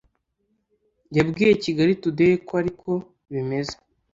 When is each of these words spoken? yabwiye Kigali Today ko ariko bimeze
yabwiye 1.17 1.53
Kigali 1.63 1.93
Today 2.03 2.33
ko 2.45 2.51
ariko 2.61 2.89
bimeze 3.31 3.73